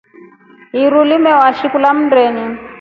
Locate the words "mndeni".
1.97-2.45